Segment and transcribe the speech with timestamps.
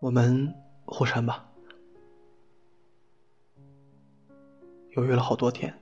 [0.00, 0.54] 我们
[0.86, 1.46] 互删吧。
[4.96, 5.78] 犹豫了好多天，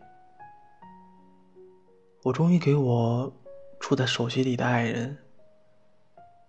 [2.25, 3.33] 我终于给我
[3.79, 5.16] 住在手机里的爱人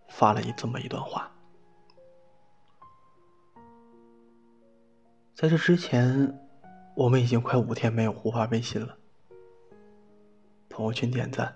[0.07, 1.31] 发了一这么一段话。
[5.35, 6.35] 在这之前，
[6.95, 8.97] 我们已经快五天没有互发微信了，
[10.69, 11.55] 朋友圈点赞、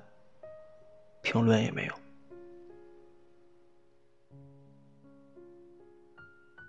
[1.23, 2.02] 评论也没有。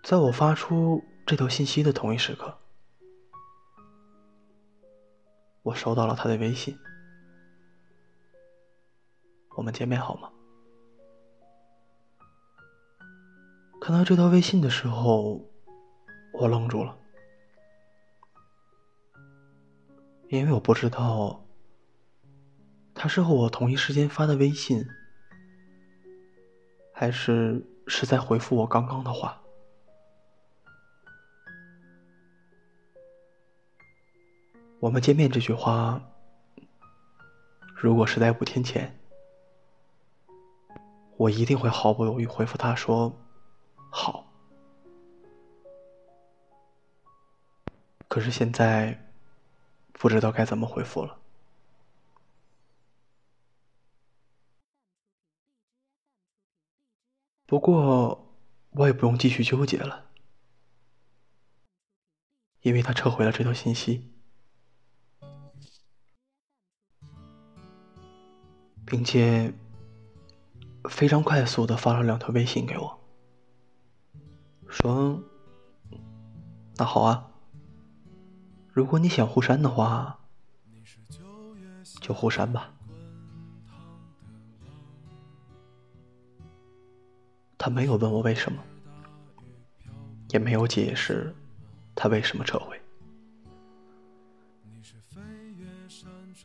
[0.04, 2.58] 在我发出这条信息的同一时刻，
[5.62, 6.78] 我收到了他的微信。
[9.56, 10.30] 我们见面好吗？
[13.80, 15.40] 看到这条微信的时候，
[16.34, 16.94] 我愣住了，
[20.28, 21.42] 因为我不知道
[22.94, 24.86] 他是和我同一时间发的微信，
[26.92, 29.40] 还是是在回复我刚刚的话。
[34.84, 35.98] 我们见面这句话，
[37.74, 39.00] 如果是在五天前，
[41.16, 43.10] 我一定会毫不犹豫回复他说
[43.90, 44.30] ：“好。”
[48.08, 49.10] 可是现在，
[49.94, 51.18] 不知道该怎么回复了。
[57.46, 58.36] 不过，
[58.72, 60.10] 我也不用继续纠结了，
[62.60, 64.10] 因为他撤回了这条信息。
[68.86, 69.52] 并且
[70.90, 73.00] 非常快速的发了两条微信给我，
[74.68, 75.22] 说
[76.76, 77.30] ：“那好啊，
[78.72, 80.18] 如果你想互删的话，
[82.00, 82.70] 就互删吧。”
[87.56, 88.62] 他没有问我为什么，
[90.28, 91.34] 也没有解释
[91.94, 92.78] 他为什么撤回，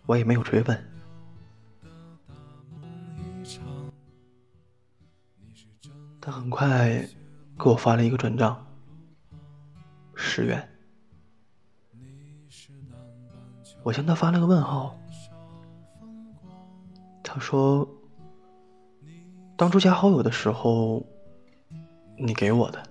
[0.05, 0.98] 我也没有追问。
[6.29, 7.03] 他很快
[7.57, 8.63] 给我发了一个转账，
[10.13, 10.69] 十元。
[13.81, 14.95] 我向他发了个问号。
[17.23, 17.87] 他说
[19.57, 21.03] ：“当初加好友的时候，
[22.15, 22.83] 你给我的，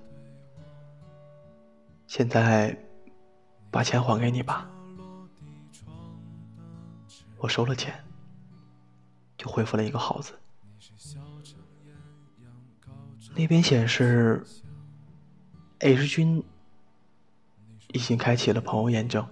[2.09, 2.77] 现在
[3.71, 4.69] 把钱还给你吧。”
[7.39, 7.95] 我收了钱，
[9.37, 10.37] 就回复了一个“好”字。
[13.39, 14.45] 那边显示
[15.79, 16.43] ，H 君
[17.93, 19.25] 已经开启了朋友验证，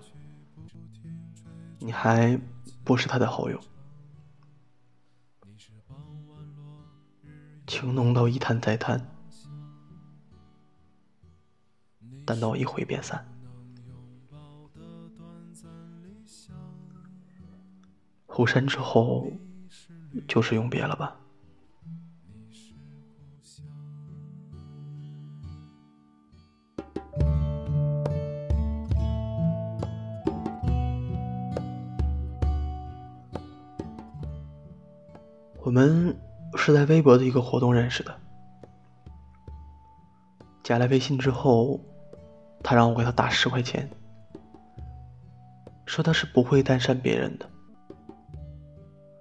[1.81, 2.41] 你还
[2.84, 3.61] 不是他的好友。
[7.67, 9.05] 情浓到一谈再谈，
[12.25, 13.27] 淡到一回便散。
[18.25, 19.33] 互删之后，
[20.28, 21.17] 就是永别了吧。
[35.66, 36.16] 我们
[36.54, 38.16] 是在微博的一个活动认识的，
[40.62, 41.81] 加了微信之后，
[42.62, 43.91] 他让我给他打十块钱，
[45.84, 47.50] 说他是不会单删别人的。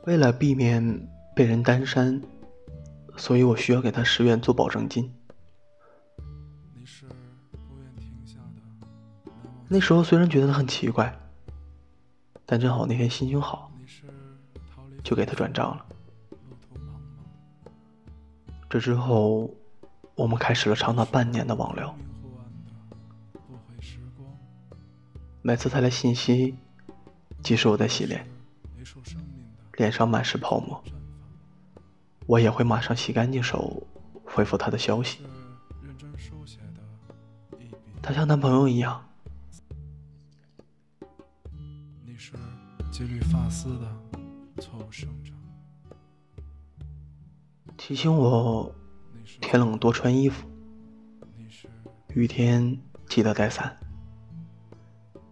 [0.03, 2.21] 为了避免被人单删，
[3.17, 5.11] 所以我需要给他十元做保证金。
[9.67, 11.11] 那时候虽然觉得他很奇怪，
[12.45, 13.71] 但正好那天心情好，
[15.03, 15.83] 就给他转账了。
[18.75, 19.49] 这之后，
[20.15, 21.95] 我们开始了长达半年的网聊。
[25.41, 26.53] 每次他来信息，
[27.41, 28.27] 即使我在洗脸，
[29.77, 30.83] 脸上满是泡沫，
[32.27, 33.81] 我也会马上洗干净手
[34.25, 35.19] 回复他的消息。
[38.01, 39.01] 他像男朋友一样，
[42.91, 43.87] 几缕发丝的
[44.59, 45.33] 错误生长
[47.87, 48.73] 提醒我
[49.39, 50.49] 天冷多穿衣服，
[52.15, 53.77] 雨天记得带伞。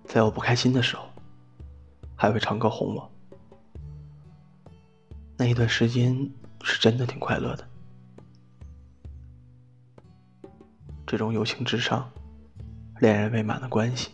[0.05, 1.09] 在我不开心的时候，
[2.15, 3.11] 还会唱歌哄我。
[5.35, 7.67] 那一段时间是真的挺快乐的。
[11.07, 12.07] 这种友情至上、
[12.99, 14.11] 恋人未满的关系，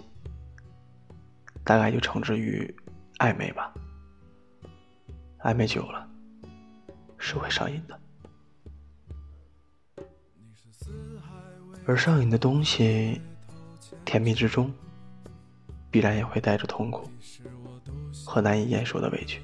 [1.65, 2.73] 大概就称之于
[3.17, 3.73] 暧昧吧。
[5.39, 6.09] 暧昧久了，
[7.17, 7.99] 是会上瘾的。
[11.89, 13.19] 而上瘾的东西，
[14.05, 14.71] 甜蜜之中，
[15.89, 17.09] 必然也会带着痛苦
[18.23, 19.41] 和难以言说的委屈。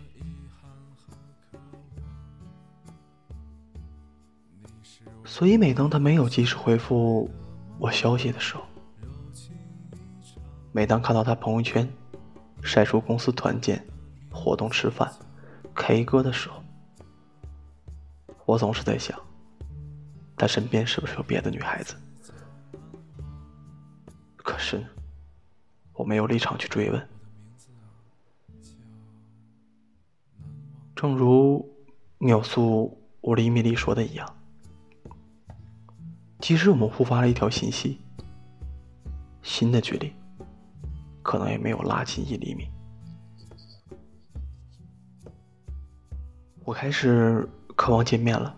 [5.25, 7.27] 所以，每当他没有及时回复
[7.79, 8.61] 我消息的时候，
[10.71, 11.91] 每当看到他朋友圈
[12.61, 13.83] 晒出公司团建、
[14.29, 15.11] 活动、吃饭、
[15.73, 16.61] K 歌的时候，
[18.45, 19.19] 我总是在想，
[20.37, 21.95] 他身边是不是有别的女孩子？
[24.67, 24.83] 是，
[25.93, 27.07] 我没有立场去追问。
[30.95, 31.63] 正如
[32.17, 34.35] 秒速五厘米里说的一样。
[36.39, 38.01] 即使我们互发了一条信息，
[39.43, 40.11] 新的距离
[41.21, 42.67] 可能也没有拉近一厘米。
[46.63, 48.57] 我开始渴望见面了，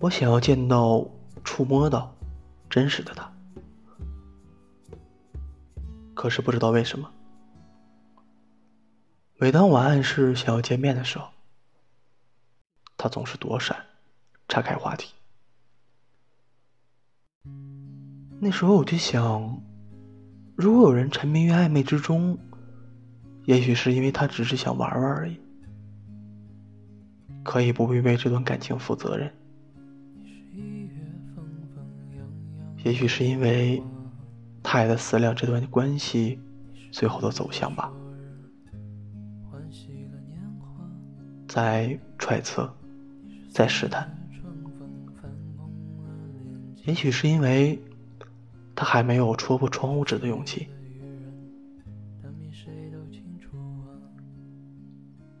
[0.00, 1.06] 我想要见到、
[1.44, 2.12] 触摸到
[2.68, 3.29] 真实的他。
[6.20, 7.10] 可是不知道为什么，
[9.38, 11.26] 每当我暗示想要见面的时候，
[12.98, 13.74] 他总是躲闪，
[14.46, 15.14] 岔开话题。
[18.38, 19.62] 那时候我就想，
[20.56, 22.38] 如果有人沉迷于暧昧之中，
[23.46, 25.40] 也许是因为他只是想玩玩而已，
[27.42, 29.34] 可以不必为这段感情负责任。
[32.84, 33.82] 也许是因为
[34.62, 36.38] 他也在思量这段关系
[36.90, 37.92] 最后的走向吧，
[41.48, 42.72] 在揣测，
[43.50, 44.08] 在试探。
[46.84, 47.80] 也许是因为。
[48.72, 50.66] 他还没有戳破窗户纸的勇气，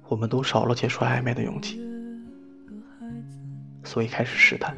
[0.08, 1.80] 我们都少了解说暧昧的勇气，
[3.82, 4.76] 所以开始试探。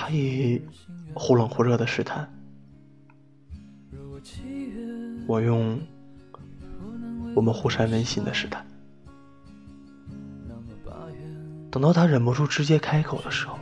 [0.00, 0.62] 他以
[1.12, 2.32] 忽冷忽热的试探，
[5.26, 5.76] 我用
[7.34, 8.64] 我们互删微信的试探。
[11.68, 13.58] 等到他忍不住直接开口的时候，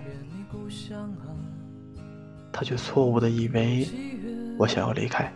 [2.52, 3.88] 他却错误的以为
[4.58, 5.32] 我想要离开，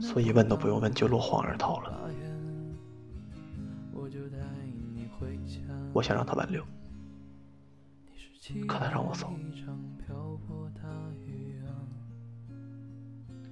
[0.00, 2.00] 所以问都不用问就落荒而逃了。
[5.92, 6.64] 我想让他挽留，
[8.66, 9.32] 可他让我走。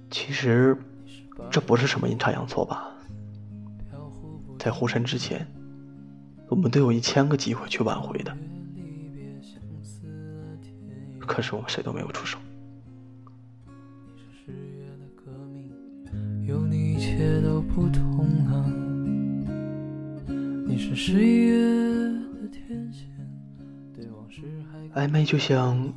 [0.09, 0.77] 其实
[1.49, 2.91] 这不是什么阴差阳错吧？
[4.59, 5.45] 在互删之前。
[6.49, 8.37] 我们都有一千个机会去挽回的，
[11.19, 12.37] 可是我们谁都没有出手。
[20.67, 21.49] 你是谁
[24.93, 25.93] 暧昧就像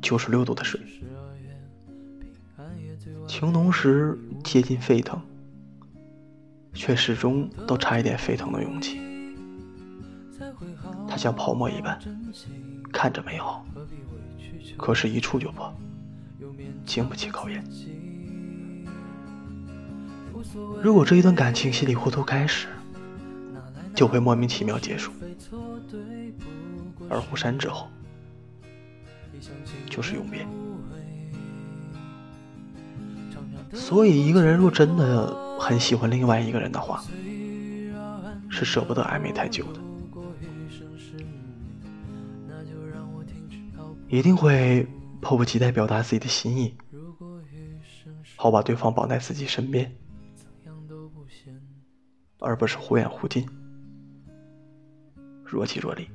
[0.00, 0.80] 九十六度的水，
[3.26, 5.20] 情浓时接近沸腾，
[6.72, 9.00] 却始终都差一点沸腾的勇气。
[11.08, 11.98] 它像泡沫一般，
[12.92, 13.66] 看着美好，
[14.76, 15.72] 可是，一触就破，
[16.84, 17.64] 经不起考验。
[20.82, 22.68] 如果这一段感情稀里糊涂开始，
[23.94, 25.10] 就会莫名其妙结束；
[27.08, 27.88] 而互删之后，
[29.88, 30.46] 就是永别。
[33.72, 37.02] 所以，一个人若真的很喜欢另外一个人的话，
[38.48, 39.80] 是舍不得暧昧太久的。
[44.08, 44.86] 一定会
[45.20, 46.74] 迫不及待表达自己的心意，
[48.36, 49.94] 好把对方绑在自己身边，
[52.38, 53.46] 而不是忽远忽近，
[55.44, 56.08] 若即若离。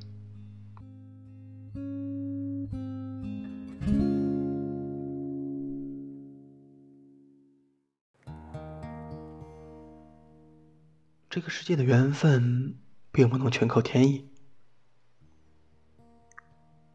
[11.33, 12.77] 这个世界的缘分，
[13.11, 14.29] 并不能全靠天意。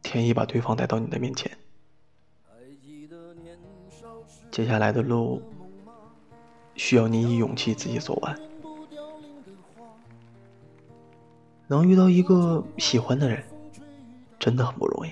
[0.01, 1.57] 天意把对方带到你的面前，
[4.49, 5.41] 接下来的路
[6.75, 8.39] 需要你以勇气自己走完。
[11.67, 13.43] 能遇到一个喜欢的人，
[14.39, 15.11] 真的很不容易，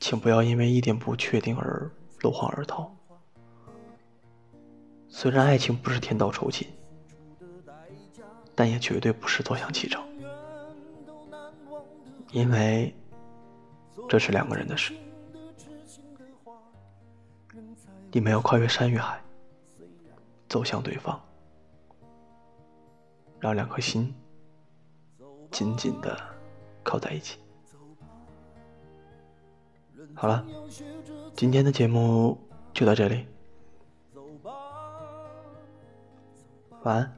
[0.00, 1.90] 请不要因为一点不确定而
[2.22, 2.90] 落荒而逃。
[5.10, 6.66] 虽然爱情不是天道酬勤，
[8.58, 10.04] 但也绝对不是坐享其成。
[12.32, 12.92] 因为
[14.08, 14.92] 这是两个人的事，
[18.10, 19.22] 你们要跨越山与海，
[20.48, 21.20] 走向对方，
[23.38, 24.12] 让两颗心
[25.52, 26.20] 紧紧的
[26.82, 27.38] 靠在一起。
[30.16, 30.44] 好了，
[31.36, 32.36] 今天的节目
[32.74, 33.24] 就到这里，
[36.82, 37.17] 晚安，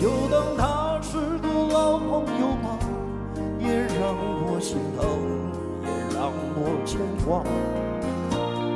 [0.00, 2.78] 就当他是个老朋友吧，
[3.58, 3.66] 也
[3.98, 4.14] 让
[4.46, 5.02] 我心疼，
[5.82, 7.42] 也让我牵挂。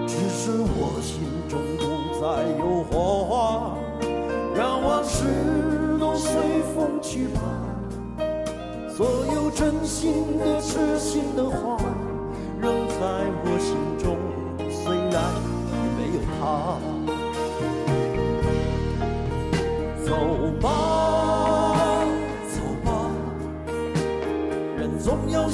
[0.05, 1.83] 只是我心中不
[2.21, 2.27] 再
[2.59, 3.77] 有火花，
[4.57, 5.25] 让往事
[6.01, 6.33] 都随
[6.75, 7.41] 风去吧。
[8.89, 11.77] 所有真心的、痴心的话，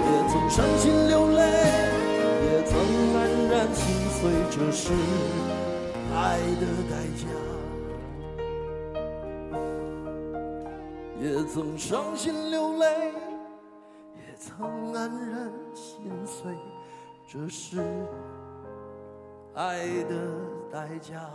[0.00, 1.40] 也曾伤心流泪，
[2.44, 2.70] 也曾
[3.14, 3.16] 黯
[3.50, 3.84] 然心
[4.18, 4.92] 碎，这是
[6.14, 6.16] 爱
[6.60, 7.22] 的代价。
[11.20, 12.84] 也曾伤心流泪
[14.38, 16.54] 曾黯然心碎，
[17.26, 17.82] 这是
[19.54, 20.16] 爱的
[20.70, 21.28] 代价。